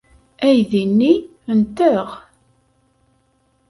Aydi-nni 0.47 1.13
nteɣ. 1.59 2.07